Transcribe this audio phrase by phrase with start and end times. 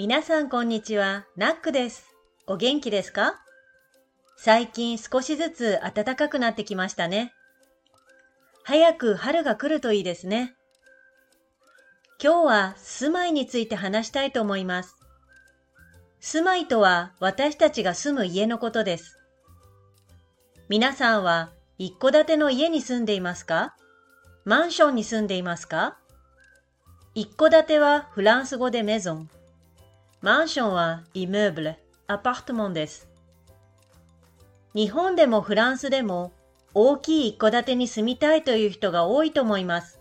[0.00, 2.06] 皆さんこんにちは、ナックです。
[2.46, 3.34] お元気ですか？
[4.36, 7.32] 最近少しずつ暖かくなってきましたね。
[8.62, 10.54] 早く春が来るといいですね。
[12.22, 14.94] 今日は住まいについて話したいと思います。
[16.20, 19.18] 住まいとは私たちが住む家のことです。
[20.68, 23.74] 皆さんは一戸建ての家に住んでいますか？
[24.44, 25.98] マンションに住んでいますか？
[27.16, 29.28] 一戸建てはフランス語でメゾン。
[30.20, 31.76] マンションはイメーブル、
[32.08, 33.08] アパートモンです。
[34.74, 36.32] 日本でもフランスでも
[36.74, 40.00] 大きい一戸建てに住みたいという人が多いと思います。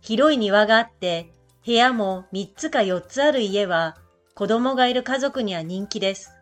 [0.00, 1.30] 広い庭があって
[1.64, 3.96] 部屋も3つか4つある家は
[4.34, 6.32] 子供がいる家族には人気です。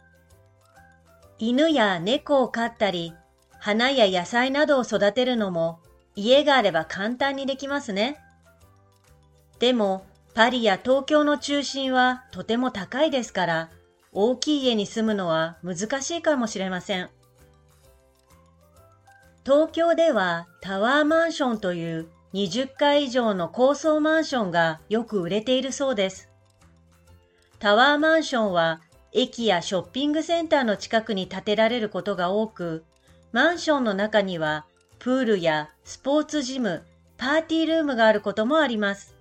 [1.39, 3.13] 犬や猫を飼ったり
[3.59, 5.79] 花や野菜などを育てるのも
[6.17, 8.17] 家があれば簡単にできますね。
[9.59, 13.71] でもパリや東京の中心はとても高いですから、
[14.13, 17.09] 大きい家に住むのは難しいかもしれません。
[19.45, 26.29] 東京ではタワーマンションという20階以上の高層マンションがよく売れているそうです。
[27.61, 28.81] タワーマンションは
[29.13, 32.85] 駅やショッピングセンターの近くに建てられることが多く、
[33.31, 34.67] マンションの中には
[34.99, 36.83] プールやスポーツジム、
[37.17, 39.14] パーティールームがあることもあります。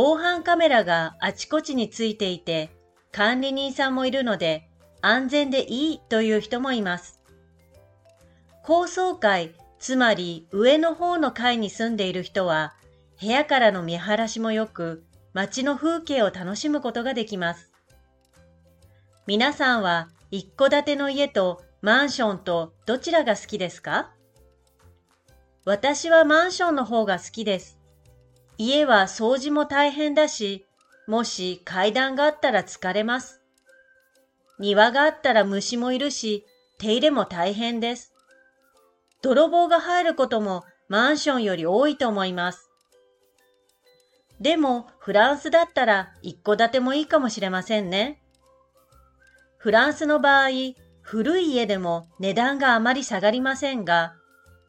[0.00, 2.70] 防犯カメラがあちこちについていて、
[3.10, 7.20] 管理人さんもいるので、安全でいいという人もいます。
[8.62, 12.74] 高層階、つまり上の方の階に住んでいる人は、
[13.20, 17.72] 部屋からの見晴らしも良く、街の風景を楽しむことができます。
[19.26, 24.12] 皆さんは一戸建ての家とマンションとどちらが好きですか？
[25.64, 27.77] 私はマンションの方が好きです。
[28.58, 30.66] 家は掃除も大変だし、
[31.06, 33.40] もし階段があったら疲れます。
[34.58, 36.44] 庭があったら虫もいるし、
[36.76, 38.12] 手入れも大変です。
[39.22, 42.68] 泥棒が入ることもマンションより多いと思います。
[44.40, 48.20] でも、フランスだったら一戸建てもいいかもしれませんね。
[49.56, 50.48] フランスの場合、
[51.00, 54.14] 古い家でも値段があまり下がりませんが、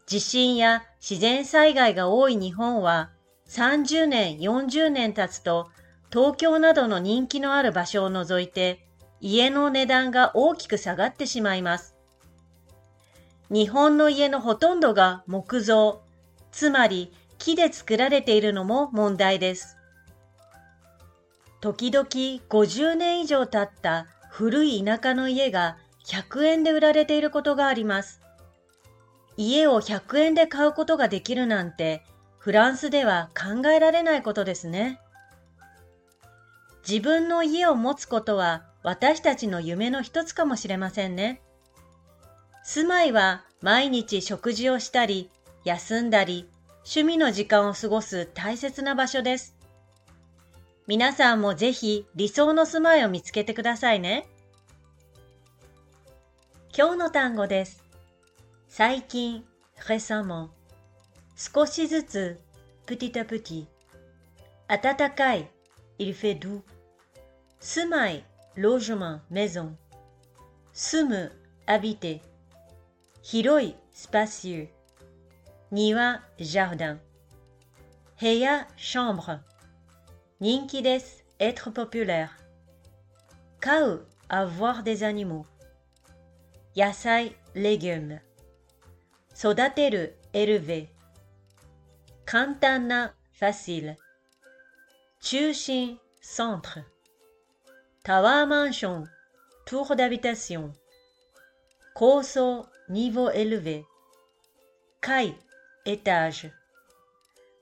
[0.08, 3.12] 地震や自然災害が多い日本は、
[3.50, 5.72] 30年、40年経つと、
[6.12, 8.86] 東京などの人気のある場所を除いて、
[9.22, 11.96] 家の値段が大きく下がってしまいます。
[13.50, 16.04] 日本の家のほとんどが木造、
[16.52, 19.78] つまり木で作られているのも問題です。
[21.60, 28.22] 時々50年以上経った古い田舎の家が100円で売られていることがあります。
[29.38, 32.04] 家を100円で買うことができるなんて、
[32.40, 35.00] フランスでは考えられないことですね。
[36.88, 41.42] 自分の家を持つことは私たちの夢の一つかもしれませんね。
[42.64, 45.30] 住まいは毎日食事をしたり、
[45.66, 49.56] 休んだり、趣味の時間を過ごす大切な場所です。
[50.88, 54.28] 皆さんもぜひ理想の住まいを見つけてくださいね。
[56.76, 57.84] 今日の単語です。
[58.70, 59.44] 最近、
[59.78, 60.59] récemment。
[61.39, 62.41] 少しずつ、
[62.87, 63.67] petit à petit。
[64.69, 65.49] 暖かい、
[65.99, 66.63] il fait doux。
[67.61, 68.25] 住まい、
[68.57, 69.75] logement, maison。
[70.73, 71.33] 住む、
[71.67, 72.21] habiter。
[73.23, 74.69] 広い、spacieux。
[75.71, 76.99] 庭、jardin。
[78.21, 79.41] 部屋、chambre。
[80.41, 82.29] 人気です、être populaire。
[83.61, 85.47] 飼う、avoir des animaux。
[86.77, 88.21] 野菜、légumes。
[89.37, 90.89] 育てる、élever。
[92.29, 93.97] 簡単な facile
[95.21, 96.85] 中心 centre
[98.03, 99.09] タワーマンション
[99.67, 100.71] tour d'habitation
[101.95, 103.85] 高層 niveau élevé
[105.01, 105.35] 階
[105.87, 106.51] étage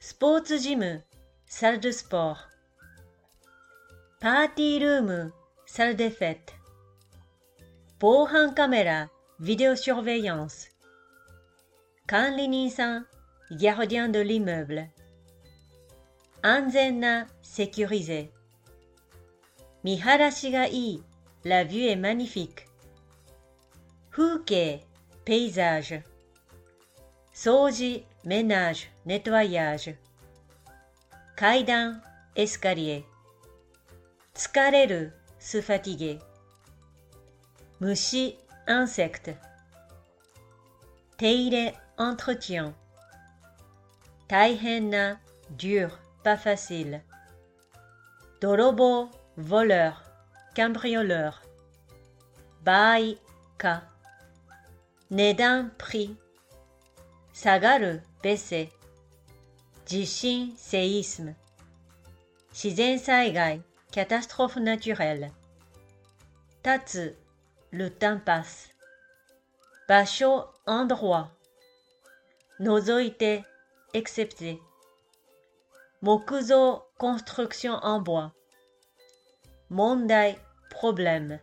[0.01, 1.05] スポーツジム
[1.49, 2.37] salle de sport
[4.21, 5.35] パーティールーム
[5.67, 6.39] salle de fête
[7.99, 9.11] 防犯カメラ
[9.41, 10.71] vidéosurveillance
[12.07, 13.07] 管理人さん
[13.52, 14.90] gardien de l'immeuble.
[16.44, 18.32] Anzena sécurisé.
[19.84, 20.68] Miharashi ga
[21.46, 22.68] la vue est magnifique.
[24.12, 24.82] Fuke,
[25.26, 26.02] paysage.
[27.34, 29.96] Soji, ménage, nettoyage.
[31.36, 32.02] Kaidan,
[32.36, 33.06] escalier.
[34.34, 36.20] Tsukareru, se fatiguer.
[37.80, 39.38] Mushi, insecte.
[41.18, 42.74] Teire, entretien.
[44.28, 45.20] Taihena,
[45.52, 47.02] dur, pas facile.
[48.42, 50.04] Dorobo, voleur,
[50.54, 51.42] cambrioleur.
[52.66, 53.18] Bai,
[53.58, 53.84] ka.
[55.10, 56.18] Nedan, prix.
[57.32, 58.70] Sagaru, baisser.
[59.86, 61.34] Jishin, séisme.
[62.52, 63.62] Shizen saigai,
[63.94, 65.32] catastrophe naturelle.
[66.64, 67.14] Tatsu,
[67.72, 68.72] le temps passe.
[69.88, 71.32] Basho, endroit.
[72.60, 73.46] Nozoite,
[73.94, 74.62] excepté
[76.02, 78.32] Mokuzo construction en bois.
[79.72, 80.38] Mondai
[80.70, 81.40] problème.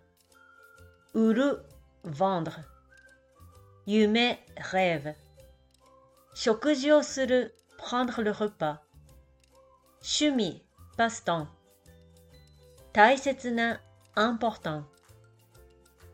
[1.15, 1.57] Uru
[2.05, 2.61] vendre.
[3.87, 5.15] Yume rêve.
[6.35, 8.79] Shokuji suru prendre le repas.
[10.03, 10.63] Shumi
[10.97, 11.49] passe-temps.
[12.93, 13.81] Taisetsuna
[14.15, 14.85] important.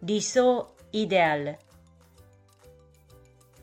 [0.02, 1.58] Riso idéal.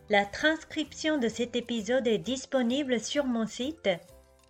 [0.08, 3.88] La transcription de cet épisode est disponible sur mon site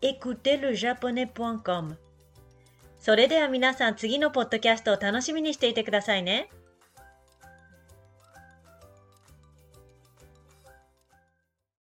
[0.03, 1.97] écoutezlejaponais.com
[2.99, 6.49] それでは皆さん次のポッドキャストを楽しみにしていてくださいね。